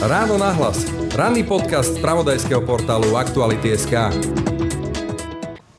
[0.00, 0.88] Ráno nahlas.
[1.12, 4.14] Ranný podcast z pravodajského portálu Aktuality.sk.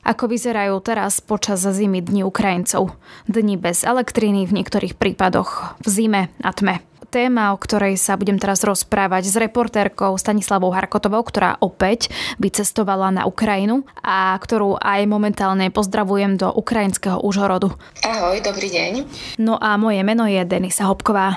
[0.02, 2.94] Ako vyzerajú teraz počas zimy dni Ukrajincov?
[3.26, 8.40] Dni bez elektriny v niektorých prípadoch, v zime a tme téma, o ktorej sa budem
[8.40, 12.08] teraz rozprávať s reportérkou Stanislavou Harkotovou, ktorá opäť
[12.40, 17.68] vycestovala na Ukrajinu a ktorú aj momentálne pozdravujem do ukrajinského Užhorodu.
[18.00, 18.92] Ahoj, dobrý deň.
[19.36, 21.36] No a moje meno je Denisa Hopková.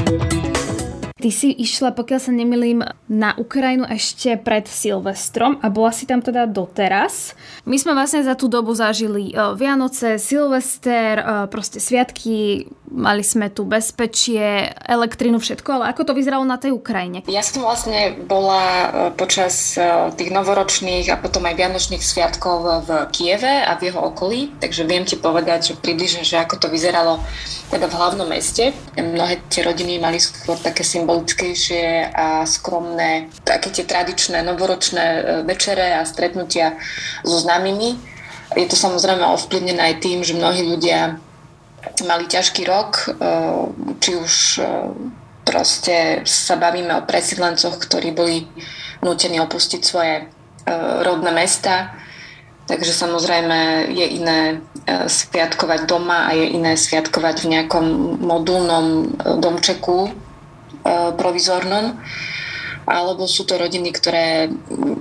[1.21, 6.17] Ty si išla, pokiaľ sa nemilím, na Ukrajinu ešte pred Silvestrom a bola si tam
[6.17, 7.37] teda doteraz.
[7.69, 13.53] My sme vlastne za tú dobu zažili e, Vianoce, Silvester, e, proste sviatky, mali sme
[13.53, 17.21] tu bezpečie, elektrinu, všetko, ale ako to vyzeralo na tej Ukrajine?
[17.29, 19.77] Ja som vlastne bola e, počas
[20.17, 25.05] tých novoročných a potom aj vianočných sviatkov v Kieve a v jeho okolí, takže viem
[25.05, 27.21] ti povedať, že približne, že ako to vyzeralo
[27.71, 28.75] teda v hlavnom meste.
[28.99, 35.99] Mnohé tie rodiny mali skôr také symbolickejšie a skromné, také tie tradičné novoročné e, večere
[35.99, 36.79] a stretnutia
[37.27, 37.99] so známymi.
[38.55, 41.19] Je to samozrejme ovplyvnené aj tým, že mnohí ľudia
[42.07, 43.27] mali ťažký rok, e,
[43.99, 44.63] či už e,
[45.43, 48.47] proste sa bavíme o presídlencoch, ktorí boli
[49.03, 50.31] nútení opustiť svoje
[51.03, 51.97] rodné mesta,
[52.61, 57.85] Takže samozrejme je iné sviatkovať doma a je iné sviatkovať v nejakom
[58.23, 59.11] modulnom
[59.43, 60.07] domčeku
[61.15, 61.97] provizornom.
[62.81, 64.49] Alebo sú to rodiny, ktoré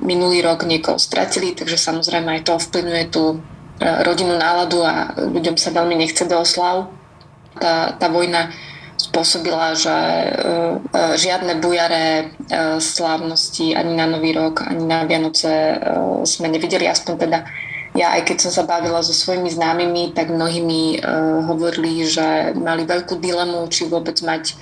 [0.05, 3.41] minulý rok niekoho stratili, takže samozrejme aj to ovplyvňuje tú
[3.81, 6.93] rodinnú náladu a ľuďom sa veľmi nechce do oslav.
[7.57, 8.53] Tá, tá vojna
[9.01, 9.97] spôsobila, že
[10.93, 12.37] žiadne bujaré
[12.85, 15.81] slávnosti ani na Nový rok, ani na Vianoce
[16.29, 17.49] sme nevideli, aspoň teda
[17.97, 21.01] ja aj keď som sa bavila so svojimi známymi, tak mnohí mi
[21.49, 24.55] hovorili, že mali veľkú dilemu, či vôbec mať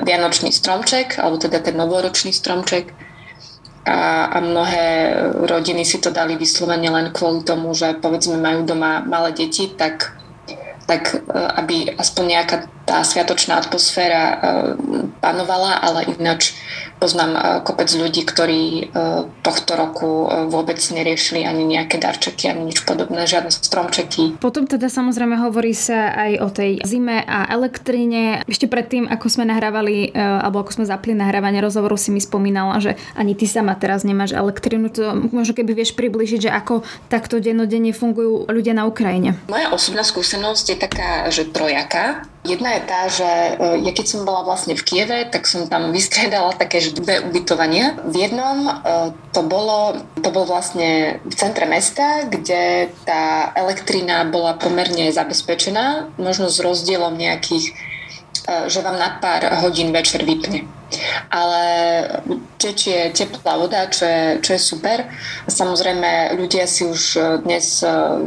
[0.00, 2.90] vianočný stromček, alebo teda ten novoročný stromček.
[3.84, 5.12] A, a mnohé
[5.44, 10.16] rodiny si to dali vyslovene len kvôli tomu, že povedzme majú doma malé deti, tak
[10.84, 14.36] tak e, aby aspoň nejaká tá sviatočná atmosféra e,
[15.18, 16.52] panovala, ale ináč
[17.00, 18.62] poznám e, kopec ľudí, ktorí
[19.42, 20.08] tohto roku
[20.48, 24.38] vôbec neriešili ani nejaké darčeky, ani nič podobné, žiadne stromčeky.
[24.38, 28.44] Potom teda samozrejme hovorí sa aj o tej zime a elektríne.
[28.48, 32.96] Ešte predtým, ako sme nahrávali, alebo ako sme zapli nahrávanie rozhovoru, si mi spomínala, že
[33.18, 34.88] ani ty sama teraz nemáš elektrínu.
[34.94, 39.36] To možno keby vieš približiť, že ako takto dennodenne fungujú ľudia na Ukrajine.
[39.50, 42.28] Moja osobná skúsenosť je taká, že trojaka.
[42.44, 43.52] Jedna je tá, že e,
[43.88, 47.96] ja keď som bola vlastne v Kieve, tak som tam vystriedala také dve ubytovania.
[48.04, 48.72] V jednom e,
[49.32, 56.52] to bolo, to bolo vlastne v centre mesta, kde tá elektrina bola pomerne zabezpečená, možno
[56.52, 60.68] s rozdielom nejakých e, že vám na pár hodín večer vypne.
[61.32, 61.64] Ale
[62.60, 65.08] tečie teplá voda, čo je, čo je super.
[65.48, 67.80] Samozrejme, ľudia si už dnes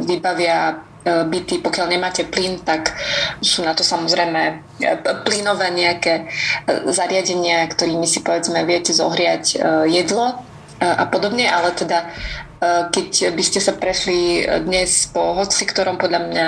[0.04, 2.94] vybavia byty, pokiaľ nemáte plyn, tak
[3.40, 4.42] sú na to samozrejme
[4.82, 4.90] e,
[5.24, 10.42] plynové nejaké e, zariadenia, ktorými si povedzme viete zohriať jedlo
[10.78, 12.06] a podobne, ale teda
[12.90, 16.46] keď by ste sa prešli dnes po hoci ktorom podľa mňa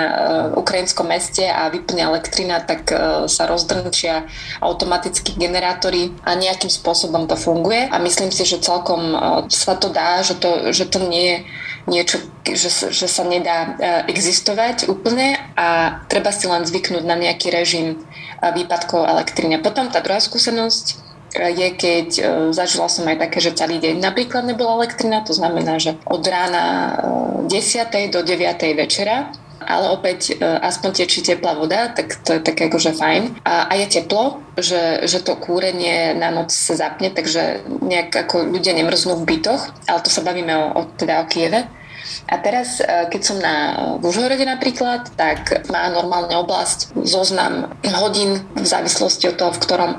[0.59, 2.91] ukrajinskom meste a vyplne elektrina, tak
[3.31, 4.27] sa rozdrnčia
[4.59, 7.87] automaticky generátory a nejakým spôsobom to funguje.
[7.87, 9.15] A myslím si, že celkom
[9.47, 11.37] sa to dá, že to, že to nie je
[11.89, 13.69] niečo, že, že sa nedá e,
[14.13, 17.97] existovať úplne a treba si len zvyknúť na nejaký režim e,
[18.41, 19.57] výpadkov elektriny.
[19.61, 20.95] Potom tá druhá skúsenosť e,
[21.57, 22.07] je, keď
[22.53, 26.97] zažila som aj také, že celý deň napríklad nebola elektrina, to znamená, že od rána
[27.49, 28.13] 10.
[28.13, 28.77] do 9.
[28.77, 29.33] večera
[29.71, 33.41] ale opäť aspoň tečí teplá voda, tak to je také akože fajn.
[33.47, 38.51] A, a je teplo, že, že to kúrenie na noc sa zapne, takže nejak ako
[38.51, 41.81] ľudia nemrznú v bytoch, ale to sa bavíme o, o, teda o Kieve.
[42.27, 43.55] A teraz, e, keď som na
[44.01, 49.91] Užhorode napríklad, tak má normálne oblasť zoznam hodín v závislosti od toho, v ktorom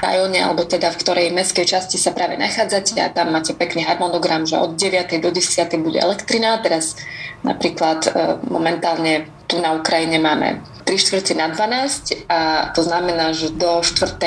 [0.00, 4.46] rajone alebo teda v ktorej mestskej časti sa práve nachádzate a tam máte pekný harmonogram,
[4.46, 5.20] že od 9.
[5.20, 5.84] do 10.
[5.84, 6.58] bude elektrina.
[6.62, 6.96] Teraz
[7.42, 8.10] napríklad e,
[8.48, 14.18] momentálne tu na Ukrajine máme 3 štvrte na 12 a to znamená, že do 4.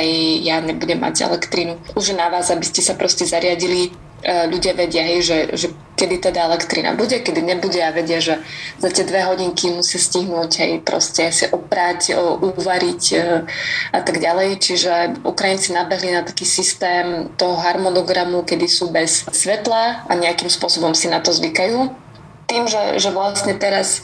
[0.44, 1.80] ja nebudem mať elektrínu.
[1.96, 3.92] Už na vás, aby ste sa proste zariadili
[4.24, 5.68] E, ľudia vedia, hej, že, že
[6.00, 8.40] kedy teda elektrina bude, kedy nebude a vedia, že
[8.80, 13.44] za tie dve hodinky musia stihnúť hej, proste si oprať, uvariť e,
[13.92, 14.64] a tak ďalej.
[14.64, 14.92] Čiže
[15.28, 21.12] Ukrajinci nabehli na taký systém toho harmonogramu, kedy sú bez svetla a nejakým spôsobom si
[21.12, 22.03] na to zvykajú
[22.48, 24.04] tým, že, že vlastne teraz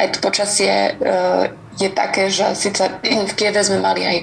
[0.00, 0.92] aj to počasie e,
[1.78, 4.18] je také, že síce v Kieve sme mali aj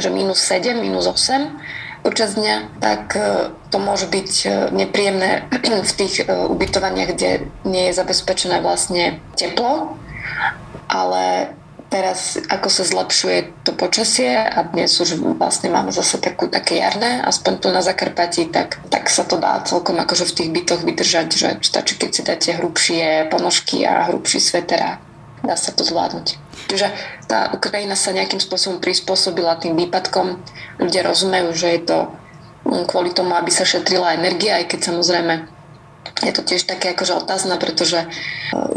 [0.00, 5.50] že minus 7, minus 8 počas dňa, tak e, to môže byť e, nepríjemné
[5.88, 10.00] v tých ubytovaniach, kde nie je zabezpečené vlastne teplo,
[10.88, 11.54] ale
[11.90, 17.20] teraz ako sa zlepšuje to počasie a dnes už vlastne máme zase takú, také jarné,
[17.26, 21.28] aspoň tu na Zakarpatí, tak, tak sa to dá celkom akože v tých bytoch vydržať,
[21.34, 24.90] že stačí, keď si dáte hrubšie ponožky a hrubší sveter a
[25.42, 26.38] dá sa to zvládnuť.
[26.70, 26.88] Čiže
[27.26, 30.38] tá Ukrajina sa nejakým spôsobom prispôsobila tým výpadkom.
[30.78, 31.98] Ľudia rozumejú, že je to
[32.86, 35.59] kvôli tomu, aby sa šetrila energia, aj keď samozrejme
[36.20, 38.08] je to tiež také akože otázne, pretože e,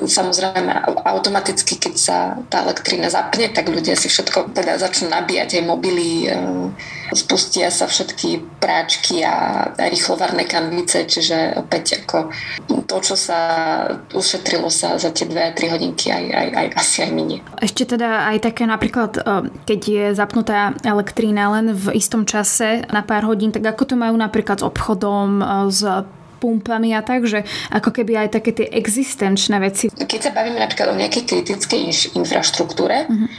[0.08, 0.72] samozrejme
[1.04, 2.18] automaticky, keď sa
[2.48, 6.36] tá elektrina zapne, tak ľudia si všetko teda začnú nabíjať aj mobily, e,
[7.14, 12.34] spustia sa všetky práčky a rýchlovarné kanvice, čiže opäť ako
[12.90, 13.40] to, čo sa
[14.16, 17.40] ušetrilo sa za tie 2-3 hodinky aj, aj, aj asi aj minie.
[17.62, 19.22] Ešte teda aj také napríklad, e,
[19.68, 24.16] keď je zapnutá elektrína len v istom čase na pár hodín, tak ako to majú
[24.16, 25.84] napríklad s obchodom, s
[26.44, 29.88] pumpami a tak, že ako keby aj také tie existenčné veci.
[29.88, 33.32] Keď sa bavíme napríklad o nejakej kritickej inš- infraštruktúre, uh-huh.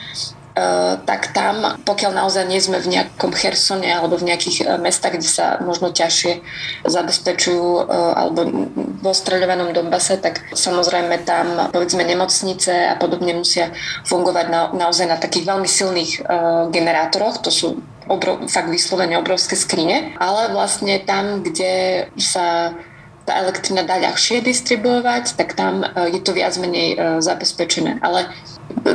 [0.55, 5.19] Uh, tak tam, pokiaľ naozaj nie sme v nejakom Chersone alebo v nejakých uh, mestách,
[5.19, 6.47] kde sa možno ťažšie
[6.87, 8.71] zabezpečujú uh, alebo
[9.03, 13.75] vo streľovanom Donbase, tak samozrejme tam povedzme nemocnice a podobne musia
[14.07, 16.23] fungovať na, naozaj na takých veľmi silných
[16.71, 17.43] generátoroch.
[17.43, 22.79] To sú obrov, fakt vyslovene obrovské skrine, ale vlastne tam, kde sa
[23.25, 27.99] tá elektrina dá ľahšie distribuovať, tak tam e, je to viac menej e, zabezpečené.
[28.05, 28.29] Ale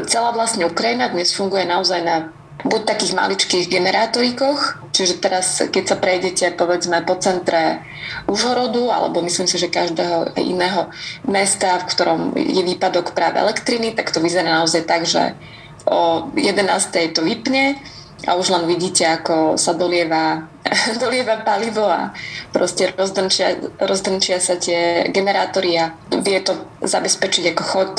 [0.05, 2.15] celá vlastne Ukrajina dnes funguje naozaj na
[2.59, 7.79] buď takých maličkých generátorikoch, čiže teraz, keď sa prejdete povedzme po centre
[8.27, 10.91] Užhorodu, alebo myslím si, že každého iného
[11.23, 15.39] mesta, v ktorom je výpadok práve elektriny, tak to vyzerá naozaj tak, že
[15.87, 17.15] o 11.
[17.15, 17.79] to vypne,
[18.27, 20.51] a už len vidíte, ako sa dolieva,
[21.03, 22.11] dolieva palivo a
[22.51, 27.91] proste rozdrnčia, rozdrnčia sa tie generátory a vie to zabezpečiť ako chod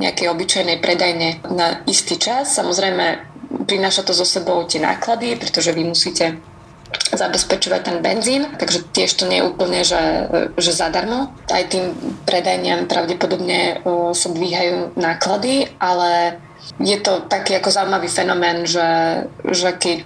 [0.00, 2.56] nejakej obyčajnej predajne na istý čas.
[2.56, 3.20] Samozrejme,
[3.68, 6.40] prináša to so sebou tie náklady, pretože vy musíte
[7.12, 11.34] zabezpečovať ten benzín, takže tiež to nie je úplne, že, že zadarmo.
[11.50, 11.92] Aj tým
[12.24, 13.82] predajniam pravdepodobne
[14.14, 16.40] sa dvíhajú náklady, ale
[16.76, 18.84] je to taký ako zaujímavý fenomén, že,
[19.48, 20.02] že keď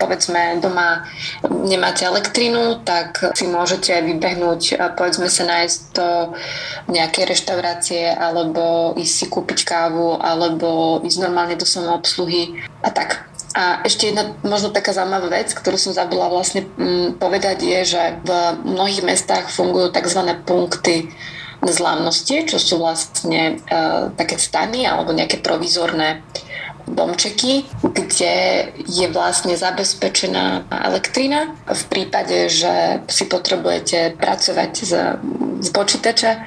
[0.00, 1.04] povedzme doma
[1.44, 6.08] nemáte elektrínu, tak si môžete vybehnúť povedzme sa nájsť do
[6.88, 13.28] nejakej reštaurácie alebo ísť si kúpiť kávu alebo ísť normálne do obsluhy a tak.
[13.54, 18.02] A ešte jedna možno taká zaujímavá vec, ktorú som zabila vlastne mm, povedať je, že
[18.26, 18.30] v
[18.66, 20.26] mnohých mestách fungujú tzv.
[20.42, 21.06] punkty
[21.72, 26.20] zlávnosti, čo sú vlastne uh, také stany alebo nejaké provizorné
[26.88, 28.34] domčeky, kde
[28.84, 34.92] je vlastne zabezpečená elektrina v prípade, že si potrebujete pracovať z,
[35.64, 36.40] z počítača e,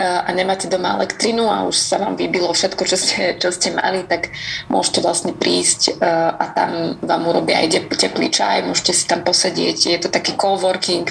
[0.00, 4.08] a nemáte doma elektrinu a už sa vám vybilo všetko, čo ste, čo ste mali,
[4.08, 4.32] tak
[4.72, 9.92] môžete vlastne prísť e, a tam vám urobia aj teplý čaj, môžete si tam posedieť.
[9.92, 11.04] Je to taký coworking,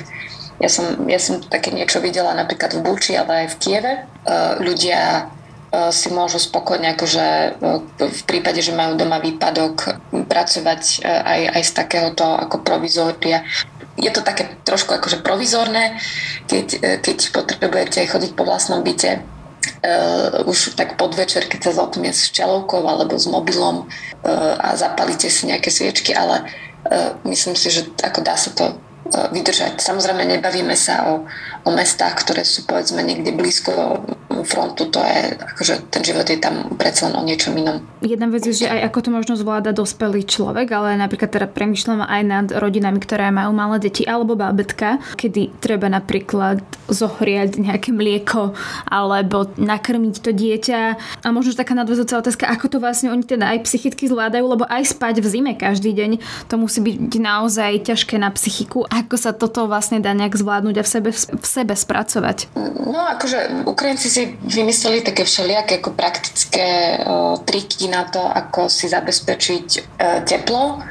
[0.59, 3.93] ja som, ja som také niečo videla napríklad v Buči, ale aj v Kieve.
[3.95, 4.01] E,
[4.59, 5.23] ľudia e,
[5.95, 7.49] si môžu spokojne, akože e,
[8.03, 9.95] v prípade, že majú doma výpadok,
[10.27, 13.47] pracovať aj, aj z takéhoto ako provizória.
[13.95, 15.99] Je to také trošku akože provizorné,
[16.47, 19.19] keď, keď potrebujete chodiť po vlastnom byte,
[19.83, 25.27] uh, už tak podvečer, keď sa zotmie s čelovkou alebo s mobilom uh, a zapalíte
[25.27, 28.79] si nejaké sviečky, ale uh, myslím si, že ako dá sa to
[29.11, 29.81] vydržať.
[29.81, 31.25] Samozrejme, nebavíme sa o,
[31.65, 34.03] o mestách, ktoré sú povedzme niekde blízko
[34.43, 37.83] frontu, to je, akože ten život je tam predsa len o niečom inom.
[37.99, 42.05] Jedna vec je, že aj ako to možno zvláda dospelý človek, ale napríklad teda premyšľam
[42.05, 48.55] aj nad rodinami, ktoré majú malé deti alebo bábetka, kedy treba napríklad zohriať nejaké mlieko
[48.87, 50.81] alebo nakrmiť to dieťa
[51.25, 54.95] a možno taká nadvezujúca otázka, ako to vlastne oni teda aj psychicky zvládajú, lebo aj
[54.95, 56.11] spať v zime každý deň,
[56.47, 58.87] to musí byť naozaj ťažké na psychiku.
[58.99, 62.51] Ako sa toto vlastne dá nejak zvládnuť a v sebe, v sebe spracovať?
[62.89, 68.91] No akože Ukrajinci si vymysleli také všelijaké ako praktické o, triky na to, ako si
[68.91, 69.79] zabezpečiť e,
[70.27, 70.83] teplo.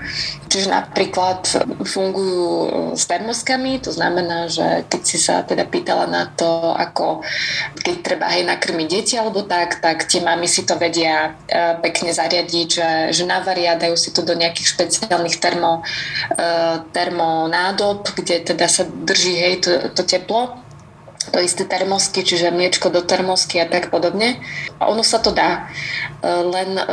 [0.49, 1.45] Čiže napríklad
[1.85, 2.49] fungujú
[2.97, 7.21] s termoskami, to znamená, že keď si sa teda pýtala na to, ako
[7.76, 12.17] keď treba aj nakrmiť deti alebo tak, tak tie mami si to vedia e, pekne
[12.17, 15.85] zariadiť, že, že navaria, dajú si to do nejakých špeciálnych termo,
[16.33, 16.43] e,
[16.97, 20.67] termonádob, kde teda sa drží hej to, to teplo
[21.28, 24.40] to isté termosky, čiže mliečko do termosky a tak podobne.
[24.80, 25.68] A ono sa to dá.
[26.25, 26.85] E, len e,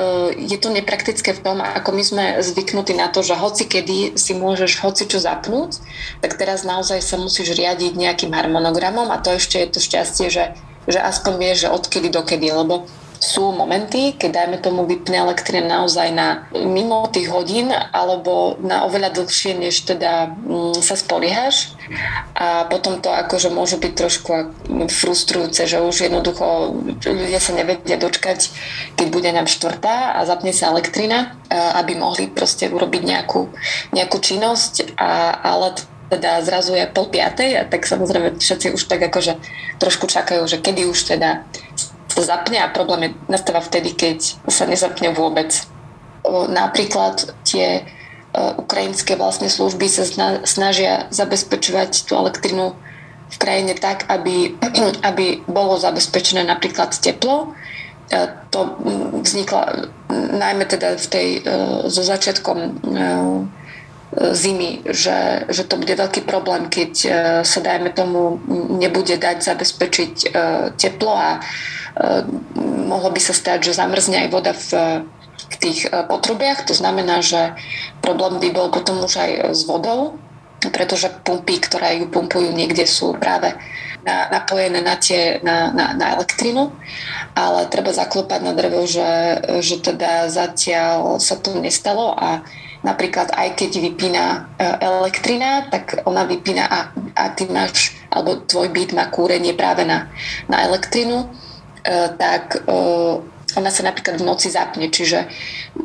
[0.45, 4.35] je to nepraktické v tom, ako my sme zvyknutí na to, že hoci kedy si
[4.35, 5.79] môžeš hoci čo zapnúť,
[6.19, 10.53] tak teraz naozaj sa musíš riadiť nejakým harmonogramom a to ešte je to šťastie, že,
[10.85, 12.85] že aspoň vieš, že odkedy dokedy, lebo
[13.19, 19.15] sú momenty, keď dajme tomu vypne elektrina naozaj na mimo tých hodín alebo na oveľa
[19.15, 21.75] dlhšie, než teda mm, sa spoliehaš.
[22.33, 24.31] A potom to akože môže byť trošku
[24.89, 26.73] frustrujúce, že už jednoducho
[27.05, 28.49] ľudia sa nevedia dočkať,
[28.97, 33.53] keď bude nám štvrtá a zapne sa elektrina, aby mohli proste urobiť nejakú,
[33.93, 35.77] nejakú činnosť, a, ale
[36.09, 39.41] teda zrazu je pol piatej a tak samozrejme všetci už tak akože
[39.81, 41.43] trošku čakajú, že kedy už teda
[42.23, 45.51] zapne a problém je, nastáva vtedy, keď sa nezapne vôbec.
[46.25, 47.85] Napríklad tie
[48.35, 50.03] ukrajinské vlastne služby sa
[50.43, 52.75] snažia zabezpečovať tú elektrinu
[53.31, 54.55] v krajine tak, aby,
[55.09, 57.55] aby bolo zabezpečené napríklad teplo.
[58.53, 58.59] To
[59.25, 61.27] vzniklo najmä teda v tej,
[61.89, 62.85] so začiatkom
[64.15, 66.91] zimy, že, že to bude veľký problém, keď
[67.43, 68.39] sa dajme tomu
[68.79, 70.13] nebude dať zabezpečiť
[70.79, 71.43] teplo a
[72.85, 74.69] mohlo by sa stať, že zamrzne aj voda v,
[75.51, 76.67] v tých e, potrubiach.
[76.67, 77.55] To znamená, že
[78.03, 80.19] problém by bol potom už aj s vodou,
[80.73, 83.53] pretože pumpy, ktoré ju pumpujú niekde sú práve
[84.03, 86.73] na, napojené na, tie, na, na, na elektrinu,
[87.37, 92.43] ale treba zaklopať na drevo, že, že teda zatiaľ sa to nestalo a
[92.85, 94.23] napríklad aj keď vypína
[94.61, 96.79] e, elektrina, tak ona vypína a,
[97.17, 100.13] a ty máš, alebo tvoj byt má kúrenie práve na,
[100.45, 101.25] na elektrinu
[101.85, 102.73] E, tak e,
[103.55, 105.29] ona sa napríklad v noci zapne, čiže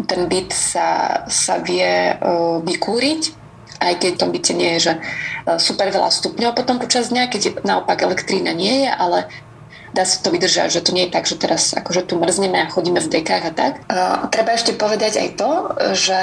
[0.09, 2.17] ten byt sa, sa vie
[2.67, 3.23] vykúriť,
[3.85, 4.93] aj keď v tom byte nie je, že
[5.63, 9.31] super veľa stupňov potom počas dňa, keď naopak elektrína nie je, ale
[9.95, 12.71] dá sa to vydržať, že to nie je tak, že teraz akože tu mrzneme a
[12.71, 13.73] chodíme v dekách a tak.
[13.91, 15.51] Uh, treba ešte povedať aj to,
[15.95, 16.23] že,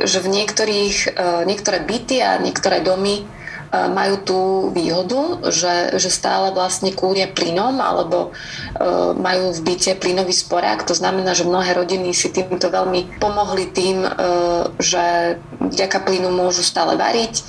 [0.00, 3.24] že v niektorých, uh, niektoré byty a niektoré domy
[3.72, 4.40] majú tú
[4.72, 10.86] výhodu, že, že stále vlastne kúria plynom alebo uh, majú v byte plynový sporák.
[10.86, 16.62] To znamená, že mnohé rodiny si týmto veľmi pomohli tým, uh, že vďaka plynu môžu
[16.62, 17.44] stále variť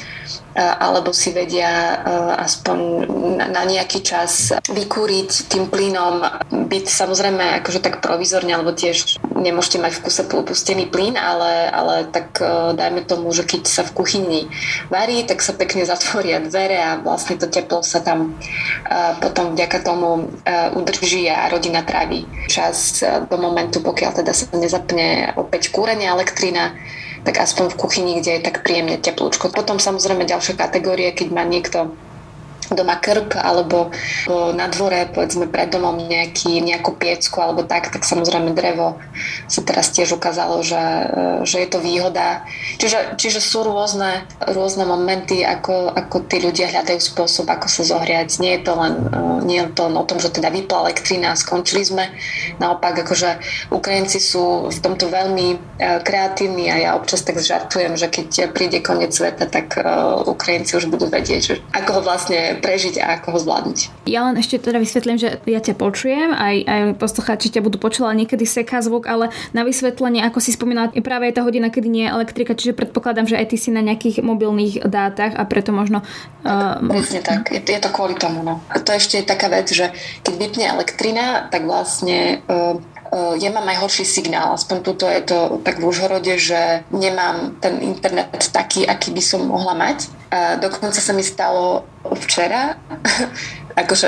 [0.57, 2.01] alebo si vedia
[2.41, 3.05] aspoň
[3.37, 6.25] na nejaký čas vykúriť tým plynom.
[6.49, 11.95] Byť samozrejme akože tak provizorne, alebo tiež nemôžete mať v kuse pustený plyn, ale, ale
[12.09, 12.41] tak
[12.73, 14.49] dajme tomu, že keď sa v kuchyni
[14.89, 18.33] varí, tak sa pekne zatvoria dvere a vlastne to teplo sa tam
[19.21, 20.25] potom vďaka tomu
[20.73, 26.73] udrží a rodina trávi čas do momentu, pokiaľ teda sa nezapne opäť kúrenie elektrina,
[27.27, 29.51] tak aspoň v kuchyni, kde je tak príjemne teplúčko.
[29.51, 31.91] Potom samozrejme ďalšia kategória, keď má niekto
[32.71, 33.91] doma krp alebo
[34.27, 38.99] na dvore, povedzme pred domom nejaký, nejakú piecku alebo tak, tak samozrejme drevo
[39.47, 40.83] sa teraz tiež ukázalo, že,
[41.47, 42.43] že je to výhoda.
[42.79, 48.39] Čiže, čiže sú rôzne, rôzne momenty, ako, ako tí ľudia hľadajú spôsob, ako sa zohriať.
[48.43, 48.93] Nie je to len,
[49.47, 52.11] nie je to len o tom, že teda vypla elektrina a skončili sme.
[52.59, 53.39] Naopak, akože
[53.71, 55.57] Ukrajinci sú v tomto veľmi e,
[56.03, 59.83] kreatívni a ja občas tak žartujem, že keď príde koniec sveta, tak e,
[60.27, 64.07] Ukrajinci už budú vedieť, že ako ho vlastne prežiť a ako ho zvládnuť.
[64.07, 68.15] Ja len ešte teda vysvetlím, že ja ťa počujem, aj, aj poslucháči ťa budú počúvať,
[68.15, 72.05] niekedy seká zvuk, ale na vysvetlenie, ako si spomínala, je práve tá hodina, kedy nie
[72.07, 76.05] je elektrika, čiže predpokladám, že aj ty si na nejakých mobilných dátach a preto možno...
[76.47, 78.45] Uh, presne tak, je, je to kvôli tomu.
[78.45, 78.63] No.
[78.71, 79.91] A to ešte je taká vec, že
[80.23, 82.79] keď vypne elektrina, tak vlastne uh,
[83.37, 87.79] ja mám aj horší signál, aspoň tuto je to tak v Užhorode, že nemám ten
[87.81, 90.11] internet taký, aký by som mohla mať.
[90.27, 91.87] A dokonca sa mi stalo
[92.25, 92.75] včera,
[93.81, 94.07] akože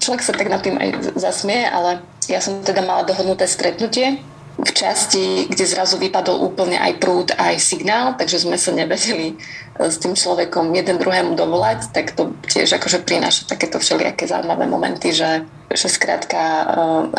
[0.00, 4.20] človek sa tak nad tým aj zasmie, ale ja som teda mala dohodnuté stretnutie
[4.58, 9.34] v časti, kde zrazu vypadol úplne aj prúd, aj signál, takže sme sa nevedeli e,
[9.78, 15.14] s tým človekom jeden druhému dovolať, tak to tiež akože prináša takéto všelijaké zaujímavé momenty,
[15.14, 16.64] že, že skrátka, e,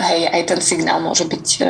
[0.04, 1.64] hej, aj ten signál môže byť e,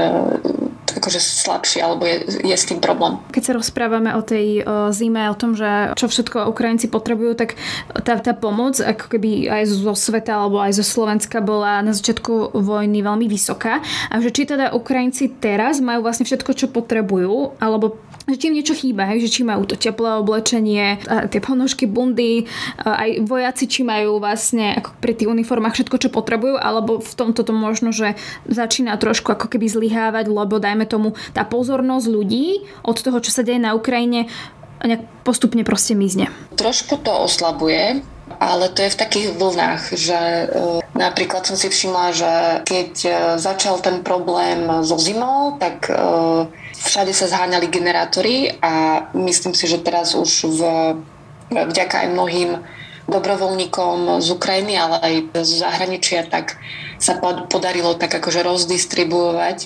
[0.96, 3.20] akože slabší alebo je, je s tým problém.
[3.30, 7.56] Keď sa rozprávame o tej o zime, o tom, že čo všetko Ukrajinci potrebujú, tak
[8.02, 12.56] tá, tá pomoc ako keby aj zo sveta alebo aj zo Slovenska bola na začiatku
[12.58, 13.82] vojny veľmi vysoká.
[14.10, 17.98] A že či teda Ukrajinci teraz majú vlastne všetko, čo potrebujú, alebo
[18.30, 21.02] že im niečo chýba, hej, že či majú to teplé oblečenie,
[21.34, 22.46] tie ponožky, bundy,
[22.78, 27.42] aj vojaci, či majú vlastne ako pri tých uniformách všetko, čo potrebujú, alebo v tomto
[27.42, 28.14] to možno, že
[28.46, 33.42] začína trošku ako keby zlyhávať, lebo dajme tomu tá pozornosť ľudí od toho, čo sa
[33.42, 34.30] deje na Ukrajine
[34.80, 36.32] nejak postupne proste mizne.
[36.56, 38.00] Trošku to oslabuje,
[38.40, 40.20] ale to je v takých vlnách, že
[40.96, 42.32] napríklad som si všimla, že
[42.64, 42.92] keď
[43.36, 45.92] začal ten problém so zimou, tak
[46.80, 50.62] všade sa zháňali generátory a myslím si, že teraz už v,
[51.52, 52.50] vďaka aj mnohým
[53.10, 56.62] dobrovoľníkom z Ukrajiny, ale aj z zahraničia, tak
[57.02, 57.18] sa
[57.50, 59.58] podarilo tak akože rozdistribuovať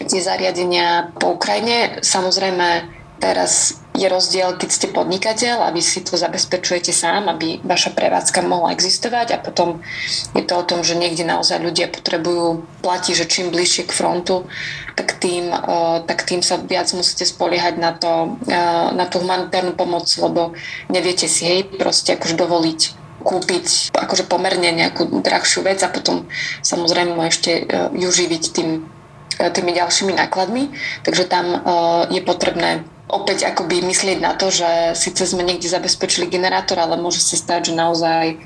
[0.00, 2.04] tie zariadenia po Ukrajine.
[2.04, 7.92] Samozrejme, Teraz je rozdiel, keď ste podnikateľ a vy si to zabezpečujete sám, aby vaša
[7.92, 9.84] prevádzka mohla existovať a potom
[10.32, 14.48] je to o tom, že niekde naozaj ľudia potrebujú, platí, že čím bližšie k frontu,
[14.96, 19.76] tak tým, uh, tak tým sa viac musíte spoliehať na, to, uh, na tú humanitárnu
[19.76, 20.56] pomoc, lebo
[20.88, 22.80] neviete si hej proste akože dovoliť
[23.20, 26.24] kúpiť akože pomerne nejakú drahšiu vec a potom
[26.64, 28.88] samozrejme ešte uh, ju živiť tým,
[29.36, 30.72] tými ďalšími nákladmi.
[31.04, 31.64] Takže tam
[32.12, 37.20] je potrebné opäť akoby myslieť na to, že síce sme niekde zabezpečili generátor, ale môže
[37.20, 38.36] sa stať, že naozaj e,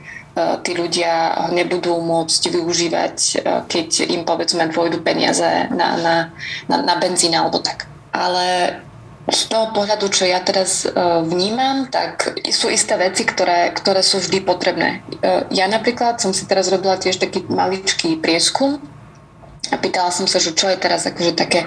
[0.65, 3.33] tí ľudia nebudú môcť využívať, e,
[3.69, 6.15] keď im povedzme dôjdu peniaze na, na,
[6.67, 7.87] na, na benzín alebo tak.
[8.11, 8.81] Ale
[9.25, 10.93] z toho pohľadu, čo ja teraz e,
[11.25, 15.05] vnímam, tak sú isté veci, ktoré, ktoré sú vždy potrebné.
[15.53, 18.81] Ja napríklad som si teraz robila tiež taký maličký prieskum
[19.73, 21.65] a pýtala som sa, že čo je teraz akože také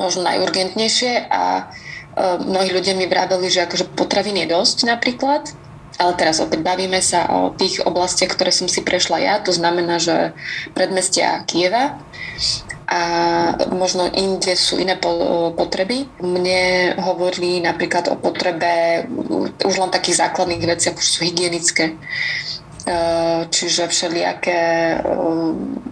[0.00, 1.68] možno najurgentnejšie a
[2.16, 5.52] mnohí ľudia mi vraveli, že akože potravín je dosť napríklad,
[5.96, 9.96] ale teraz opäť bavíme sa o tých oblastiach, ktoré som si prešla ja, to znamená,
[10.00, 10.36] že
[10.76, 11.96] predmestia Kieva
[12.86, 13.00] a
[13.74, 14.94] možno inde sú iné
[15.56, 16.06] potreby.
[16.22, 19.02] Mne hovorí napríklad o potrebe
[19.64, 21.98] už len takých základných vecí, ako sú hygienické,
[22.86, 24.60] ehm, čiže všelijaké
[25.02, 25.82] ehm,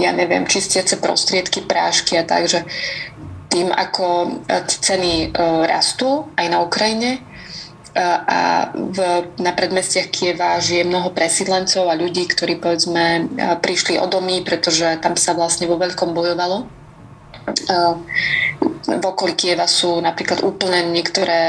[0.00, 2.64] ja neviem, čistiace prostriedky, prášky a tak, že
[3.52, 4.04] tým, ako
[4.48, 5.26] e, ceny e,
[5.68, 7.20] rastú aj na Ukrajine.
[7.92, 8.98] E, a v,
[9.36, 13.28] na predmestiach Kieva žije mnoho presídlencov a ľudí, ktorí povedzme
[13.60, 16.64] prišli o domy, pretože tam sa vlastne vo veľkom bojovalo.
[18.86, 21.42] V okolí Kieva sú napríklad úplne niektoré,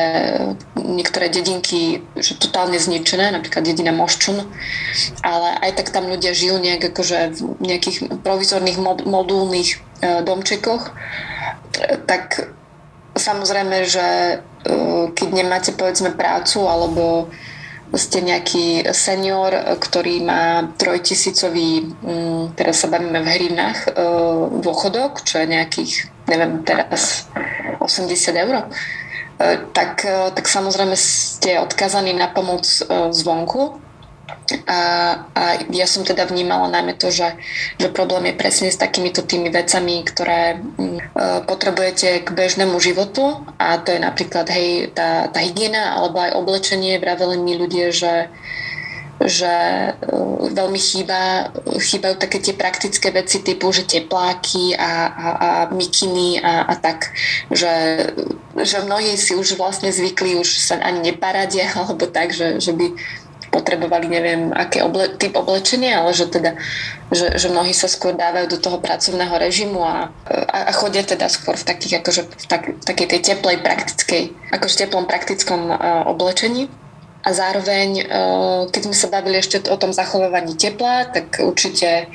[0.74, 4.42] niektoré dedinky že totálne zničené, napríklad dedina Moščun,
[5.22, 7.18] ale aj tak tam ľudia žijú nejak akože
[7.62, 9.70] v nejakých provizorných modulných
[10.26, 10.98] domčekoch
[12.06, 12.54] tak
[13.14, 14.36] samozrejme, že e,
[15.14, 17.30] keď nemáte povedzme prácu alebo
[17.94, 23.90] ste nejaký senior, ktorý má trojtisícový, mm, teraz sa bavíme v hrinách, e,
[24.66, 27.30] dôchodok, čo je nejakých, neviem, teraz
[27.78, 28.68] 80 eur, e,
[29.78, 30.02] tak,
[30.34, 32.66] tak samozrejme ste odkazaní na pomoc
[33.14, 33.83] zvonku
[34.68, 34.82] a,
[35.32, 37.40] a ja som teda vnímala najmä to, že,
[37.80, 41.02] že problém je presne s takýmito tými vecami, ktoré m, mm, e,
[41.48, 47.00] potrebujete k bežnému životu a to je napríklad hej, tá, tá hygiena alebo aj oblečenie.
[47.00, 48.28] Vraveli mi ľudia, že
[49.24, 49.48] že
[49.94, 56.42] uh, veľmi chýba, chýbajú také tie praktické veci typu, že tepláky a, a, a mikiny
[56.44, 57.14] a, a tak,
[57.54, 57.72] že,
[58.58, 62.86] že mnohí si už vlastne zvykli, už sa ani neparadia alebo tak, že, že by
[63.54, 66.58] potrebovali neviem aký oble, typ oblečenia, ale že teda,
[67.14, 71.30] že, že mnohí sa skôr dávajú do toho pracovného režimu a, a, a chodia teda
[71.30, 74.24] skôr v takých akože v, tak, v takej tej teplej praktickej,
[74.58, 76.66] akože teplom praktickom uh, oblečení.
[77.24, 82.12] A zároveň, eh, keď sme sa bavili ešte o tom zachovávaní tepla, tak určite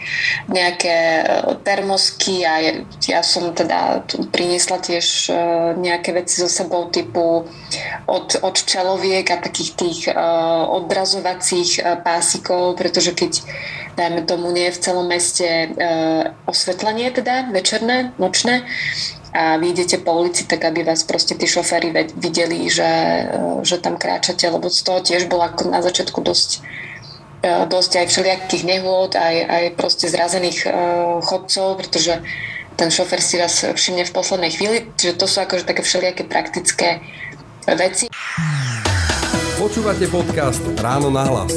[0.52, 1.26] nejaké eh,
[1.64, 5.36] termosky a ja som teda priniesla tiež eh,
[5.80, 7.48] nejaké veci so sebou typu
[8.04, 10.00] od, od čeloviek a takých tých
[10.68, 13.32] odrazovacích pásikov, pretože keď
[13.96, 15.48] dajme tomu nie je v celom meste
[16.48, 18.64] osvetlenie teda večerné, nočné,
[19.32, 22.88] a vy idete po ulici, tak aby vás proste tí šoféry videli, že,
[23.60, 26.64] že tam kráčate, lebo z toho tiež bola na začiatku dosť
[27.44, 30.72] e, dosť aj všelijakých nehôd, aj, aj proste zrazených uh,
[31.22, 32.24] chodcov, pretože
[32.78, 37.02] ten šofer si vás všimne v poslednej chvíli, čiže to sú akože také všelijaké praktické
[37.66, 38.08] veci.
[39.58, 41.52] Počúvate podcast Ráno na hlas.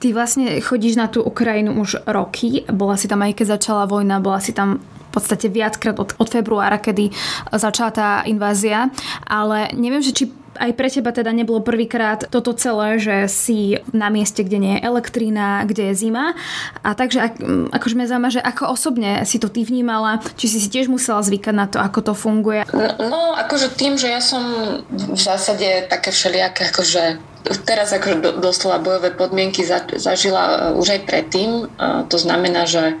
[0.00, 4.24] Ty vlastne chodíš na tú Ukrajinu už roky, bola si tam aj keď začala vojna,
[4.24, 4.80] bola si tam
[5.16, 7.10] podstate viackrát od, od februára, kedy
[7.56, 8.92] začala tá invázia,
[9.24, 10.24] ale neviem, že či
[10.56, 14.84] aj pre teba teda nebolo prvýkrát toto celé, že si na mieste, kde nie je
[14.88, 16.32] elektrína, kde je zima.
[16.80, 17.32] A takže ak,
[17.76, 21.20] akože mňa zaujíma, že ako osobne si to ty vnímala, či si si tiež musela
[21.20, 22.64] zvykať na to, ako to funguje?
[22.72, 24.42] No, no akože tým, že ja som
[24.88, 30.98] v zásade také všelijaké akože teraz akože do, doslova bojové podmienky za, zažila uh, už
[30.98, 31.70] aj predtým.
[31.78, 32.98] Uh, to znamená, že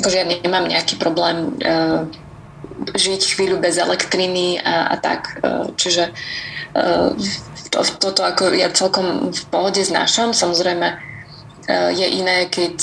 [0.00, 2.08] akože ja nemám nejaký problém uh,
[2.96, 5.38] žiť chvíľu bez elektriny a, a tak.
[5.44, 6.10] Uh, čiže
[6.74, 7.12] uh,
[7.70, 10.34] to, toto ako ja celkom v pohode znášam.
[10.34, 11.12] Samozrejme,
[11.70, 12.76] je iné, keď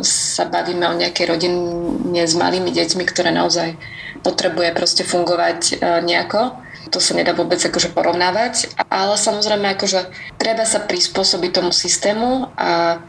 [0.00, 3.76] sa bavíme o nejakej rodine s malými deťmi, ktoré naozaj
[4.24, 5.76] potrebuje proste fungovať
[6.08, 6.56] nejako
[6.88, 10.08] to sa nedá vôbec akože porovnávať, ale samozrejme akože
[10.40, 13.02] treba sa prispôsobiť tomu systému a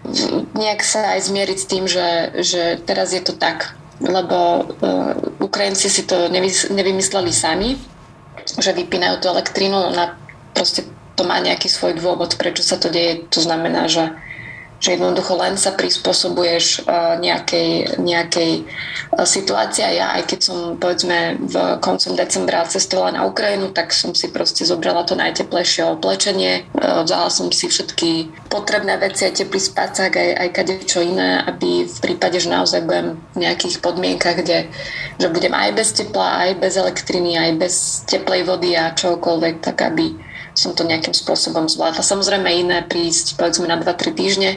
[0.57, 2.07] nejak sa aj zmieriť s tým, že,
[2.43, 6.27] že teraz je to tak, lebo uh, Ukrajinci si to
[6.71, 7.79] nevymysleli sami,
[8.59, 10.17] že vypínajú tú elektrínu, na
[10.55, 10.83] proste
[11.19, 13.27] to má nejaký svoj dôvod, prečo sa to deje.
[13.35, 14.15] To znamená, že
[14.79, 19.99] že jednoducho len sa prispôsobuješ uh, nejakej, nejakej uh, situácii.
[19.99, 24.63] Ja aj keď som povedzme v koncom decembra cestovala na Ukrajinu, tak som si proste
[24.63, 30.29] zobrala to najteplejšie oblečenie, uh, vzala som si všetky potrebné veci, aj teplý spacák, aj,
[30.47, 34.71] aj kade čo iné, aby v prípade, že naozaj budem v nejakých podmienkach, kde
[35.19, 37.73] že budem aj bez tepla, aj bez elektriny, aj bez
[38.07, 40.15] teplej vody a čokoľvek, tak aby
[40.55, 41.99] som to nejakým spôsobom zvládla.
[41.99, 44.49] Samozrejme iné prísť povedzme na 2-3 týždne,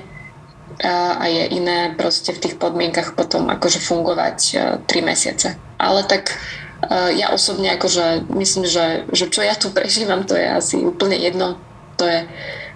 [1.18, 4.38] a je iné proste v tých podmienkach potom akože fungovať
[4.86, 5.48] 3 e, mesiace.
[5.76, 10.46] Ale tak e, ja osobne akože myslím, že, že čo ja tu prežívam, to je
[10.46, 11.58] asi úplne jedno.
[12.00, 12.24] To je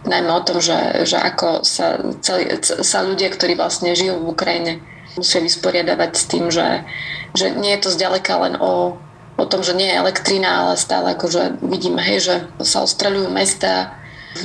[0.06, 4.72] najmä o tom, že, že ako sa, celý, sa ľudia, ktorí vlastne žijú v Ukrajine,
[5.18, 6.84] musia vysporiadavať s tým, že,
[7.32, 9.00] že nie je to zďaleka len o,
[9.36, 13.96] o tom, že nie je elektrina, ale stále akože vidíme, hej, že sa ostreľujú mesta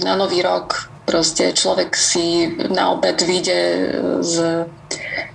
[0.04, 3.60] na nový rok, Proste človek si na obed vyjde
[4.24, 4.64] z,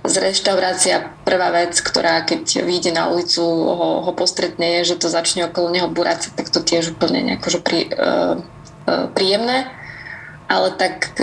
[0.01, 1.13] z reštaurácia.
[1.21, 5.69] Prvá vec, ktorá keď vyjde na ulicu, ho, ho postretne, je, že to začne okolo
[5.69, 8.41] neho burať, tak to tiež úplne nejako, prí, uh,
[8.89, 9.69] uh, príjemné.
[10.49, 11.13] Ale tak,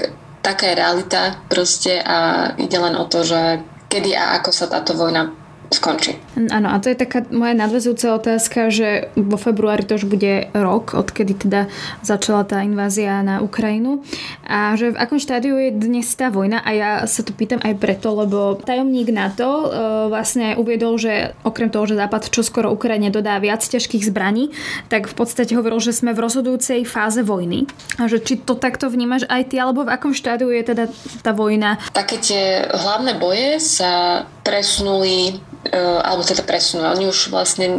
[0.47, 3.59] taká je realita proste a ide len o to, že
[3.91, 5.35] kedy a ako sa táto vojna
[5.73, 6.17] skončí.
[6.51, 10.99] Áno, a to je taká moja nadvezujúca otázka, že vo februári to už bude rok,
[10.99, 11.71] odkedy teda
[12.03, 14.03] začala tá invázia na Ukrajinu
[14.43, 17.75] a že v akom štádiu je dnes tá vojna a ja sa to pýtam aj
[17.79, 19.67] preto, lebo tajomník NATO e,
[20.11, 24.51] vlastne uviedol, že okrem toho, že Západ čoskoro Ukrajine dodá viac ťažkých zbraní,
[24.91, 27.71] tak v podstate hovoril, že sme v rozhodujúcej fáze vojny.
[27.99, 30.85] A že či to takto vnímaš aj ty, alebo v akom štádiu je teda
[31.23, 31.79] tá vojna?
[31.95, 35.41] Také tie hlavné boje sa presunuli
[35.73, 36.85] alebo teda presunú.
[36.85, 37.73] Oni už vlastne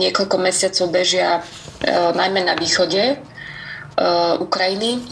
[0.00, 3.16] niekoľko mesiacov bežia e, najmä na východe e,
[4.40, 5.04] Ukrajiny,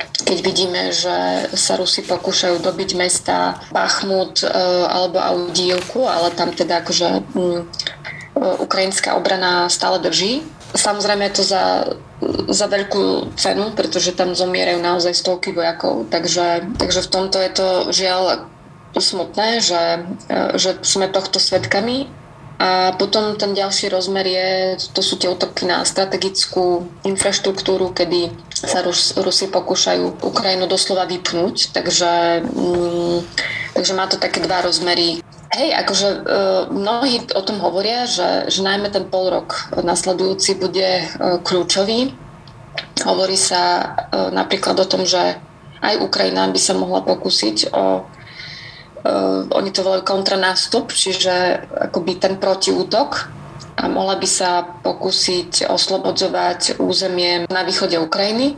[0.00, 4.40] keď vidíme, že sa Rusi pokúšajú dobiť mesta Bachmut
[4.88, 7.20] alebo Audievku, ale tam teda akože
[8.40, 10.40] ukrajinská obrana stále drží.
[10.72, 11.64] Samozrejme je to za,
[12.48, 17.68] za veľkú cenu, pretože tam zomierajú naozaj stovky vojakov, takže, takže v tomto je to
[17.90, 18.46] žiaľ
[18.96, 19.82] smutné, že,
[20.26, 22.10] e, že sme tohto svetkami.
[22.60, 28.84] A potom ten ďalší rozmer je, to sú tie útoky na strategickú infraštruktúru, kedy sa
[28.84, 33.18] Rus, Rusi pokúšajú Ukrajinu doslova vypnúť, takže, mm,
[33.72, 35.24] takže má to také dva rozmery.
[35.56, 36.18] Hej, akože e,
[36.68, 41.04] mnohí o tom hovoria, že, že najmä ten pol rok nasledujúci bude e,
[41.40, 42.12] kľúčový.
[43.08, 43.62] Hovorí sa
[44.12, 45.40] e, napríklad o tom, že
[45.80, 48.04] aj Ukrajina by sa mohla pokúsiť o
[49.04, 53.40] uh, oni to volajú kontranástup, čiže akoby ten protiútok
[53.80, 58.52] a mohla by sa pokúsiť oslobodzovať územie na východe Ukrajiny.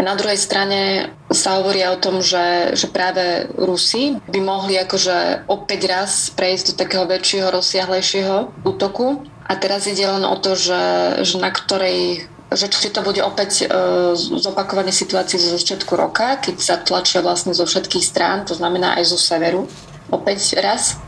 [0.00, 5.80] Na druhej strane sa hovoria o tom, že, že práve Rusi by mohli akože opäť
[5.84, 9.20] raz prejsť do takého väčšieho, rozsiahlejšieho útoku.
[9.44, 10.80] A teraz ide len o to, že,
[11.28, 13.74] že na ktorej že či to bude opäť e,
[14.16, 19.12] zopakovanie situácie zo začiatku roka, keď sa tlačia vlastne zo všetkých strán, to znamená aj
[19.12, 19.68] zo severu,
[20.12, 21.00] opäť raz,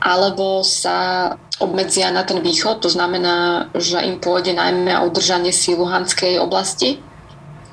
[0.00, 1.30] alebo sa
[1.60, 6.96] obmedzia na ten východ, to znamená, že im pôjde najmä o udržanie si Luhanskej oblasti
[6.96, 6.98] e,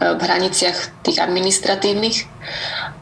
[0.01, 2.27] v hraniciach tých administratívnych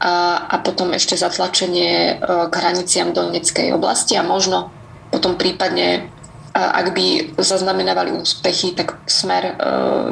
[0.00, 2.12] a, a potom ešte zatlačenie e,
[2.48, 4.70] k hraniciam Donetskej oblasti a možno
[5.10, 6.15] potom prípadne
[6.56, 9.54] ak by zaznamenávali úspechy, tak smer e,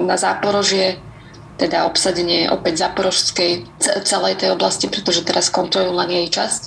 [0.05, 1.01] na Záporožie,
[1.57, 3.65] teda obsadenie opäť Záporožskej
[4.05, 6.63] celej tej oblasti, pretože teraz kontrolujú len jej časť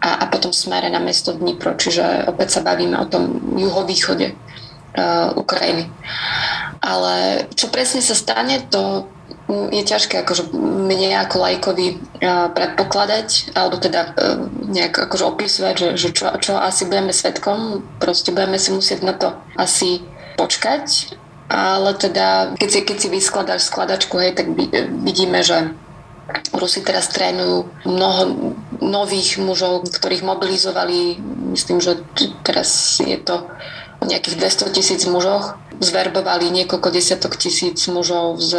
[0.00, 5.32] a, a potom smere na mesto Dnipro, čiže opäť sa bavíme o tom juhovýchode uh,
[5.36, 5.88] Ukrajiny.
[6.84, 9.08] Ale čo presne sa stane, to
[9.70, 11.86] je ťažké akože mne ako lajkovi
[12.54, 14.10] predpokladať, alebo teda e,
[14.70, 19.14] nejak akože opisovať, že, že čo, čo asi budeme svetkom, proste budeme si musieť na
[19.16, 20.04] to asi
[20.36, 21.16] počkať,
[21.50, 24.54] ale teda keď si, keď si vyskladáš skladačku, hej, tak
[25.02, 25.74] vidíme, že
[26.54, 31.18] Rusi teraz trénujú mnoho nových mužov, ktorých mobilizovali,
[31.50, 31.98] myslím, že
[32.46, 33.50] teraz je to
[34.06, 35.58] nejakých 200 tisíc mužoch.
[35.80, 38.52] Zverbovali niekoľko desiatok tisíc mužov z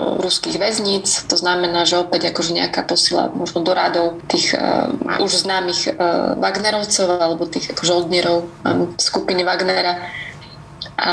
[0.00, 1.28] ruských väzníc.
[1.28, 4.88] To znamená, že opäť akože nejaká posila možno do radov tých uh,
[5.20, 7.92] už známych uh, Wagnerovcov alebo tých akože
[8.64, 10.08] um, skupiny Wagnera.
[10.96, 11.12] A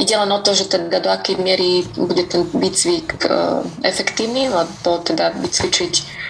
[0.00, 5.04] ide len o to, že teda do akej miery bude ten výcvik uh, efektívny, lebo
[5.04, 6.24] teda vycvičiť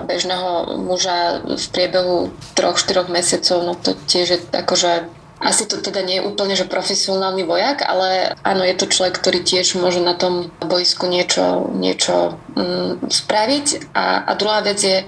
[0.00, 5.04] bežného muža v priebehu 3-4 mesiacov, no to tiež je akože
[5.42, 9.42] asi to teda nie je úplne, že profesionálny vojak, ale áno, je to človek, ktorý
[9.42, 13.90] tiež môže na tom boisku niečo, niečo mm, spraviť.
[13.90, 15.02] A, a druhá vec je,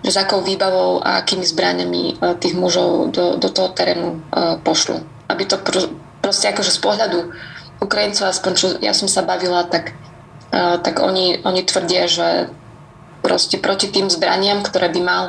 [0.00, 4.56] že s akou výbavou a akými zbraniami uh, tých mužov do, do toho terénu uh,
[4.64, 5.04] pošlu.
[5.28, 5.92] Aby to pr-
[6.24, 7.18] proste akože z pohľadu
[7.84, 9.92] Ukrajincov, aspoň čo ja som sa bavila, tak,
[10.48, 12.48] uh, tak oni, oni tvrdia, že
[13.20, 15.24] proste proti tým zbraniam, ktoré by mal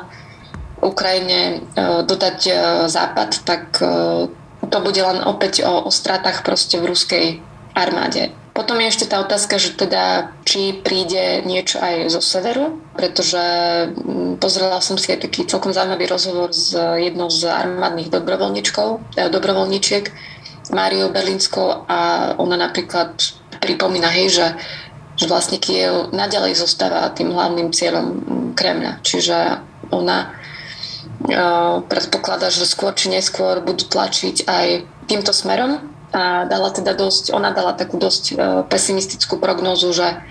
[0.81, 1.57] Ukrajine e,
[2.03, 2.53] dodať e,
[2.87, 3.87] Západ, tak e,
[4.67, 7.25] to bude len opäť o, o stratách proste v ruskej
[7.75, 8.31] armáde.
[8.51, 13.39] Potom je ešte tá otázka, že teda či príde niečo aj zo severu, pretože
[14.35, 20.11] pozrela som si aj taký celkom zaujímavý rozhovor s jednou z armádnych dobrovoľníčkov, dobrovoľníčiek,
[20.69, 23.17] Máriou Berlínskou a ona napríklad
[23.57, 24.47] pripomína, hej, že,
[25.17, 28.07] že vlastne Kiev naďalej zostáva tým hlavným cieľom
[28.53, 29.01] Kremľa.
[29.01, 29.35] Čiže
[29.89, 30.38] ona
[31.91, 34.67] predpokladá, že skôr či neskôr budú tlačiť aj
[35.11, 35.83] týmto smerom
[36.15, 38.39] a dala teda dosť, ona dala takú dosť
[38.71, 40.23] pesimistickú prognózu, že,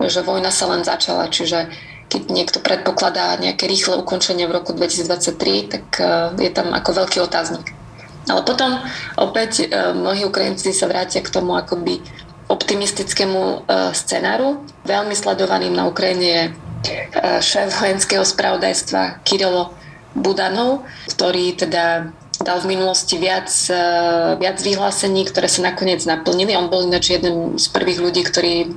[0.00, 1.68] že vojna sa len začala, čiže
[2.08, 5.84] keď niekto predpokladá nejaké rýchle ukončenie v roku 2023, tak
[6.40, 7.76] je tam ako veľký otáznik.
[8.28, 8.80] Ale potom
[9.20, 12.00] opäť mnohí Ukrajinci sa vrátia k tomu akoby
[12.48, 14.64] optimistickému scenáru.
[14.88, 16.42] Veľmi sledovaným na Ukrajine je
[17.44, 19.76] šéf vojenského spravodajstva Kirilo
[20.18, 23.82] Budanov, ktorý teda dal v minulosti viac, e,
[24.38, 26.54] viac vyhlásení, ktoré sa nakoniec naplnili.
[26.54, 28.68] On bol ináč jeden z prvých ľudí, ktorí e,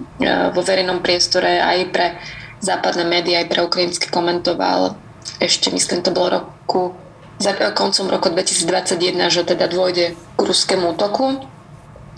[0.49, 2.17] vo verejnom priestore aj pre
[2.61, 4.97] západné médiá, aj pre ukrajinsky komentoval.
[5.37, 6.97] Ešte myslím, to bolo roku,
[7.37, 11.41] za, koncom roku 2021, že teda dôjde k ruskému útoku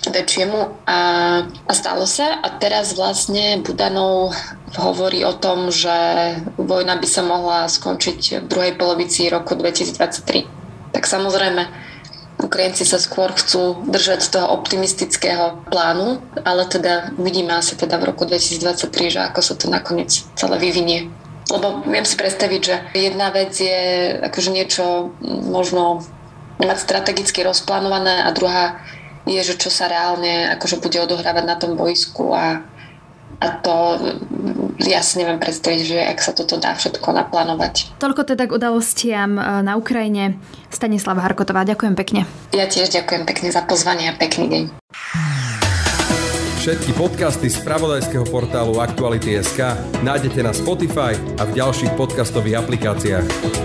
[0.09, 0.99] väčšiemu a,
[1.47, 2.39] a stalo sa.
[2.43, 4.35] A teraz vlastne Budanov
[4.75, 5.93] hovorí o tom, že
[6.59, 10.91] vojna by sa mohla skončiť v druhej polovici roku 2023.
[10.91, 11.63] Tak samozrejme,
[12.41, 18.11] Ukrajinci sa skôr chcú držať z toho optimistického plánu, ale teda vidíme asi teda v
[18.11, 21.13] roku 2023, že ako sa to nakoniec celé vyvinie.
[21.47, 25.13] Lebo viem si predstaviť, že jedna vec je akože niečo
[25.47, 26.01] možno
[26.57, 28.81] mať strategicky rozplánované a druhá
[29.23, 32.59] je, že čo sa reálne akože bude odohrávať na tom boisku a,
[33.39, 33.75] a to
[34.83, 37.95] ja si neviem predstaviť, že ak sa toto dá všetko naplánovať.
[37.99, 40.39] Toľko teda k udalostiam e, na Ukrajine.
[40.67, 42.21] Stanislava Harkotová, ďakujem pekne.
[42.51, 44.63] Ja tiež ďakujem pekne za pozvanie a pekný deň.
[46.63, 53.62] Všetky podcasty z pravodajského portálu Aktuality.sk nájdete na Spotify a v ďalších podcastových aplikáciách.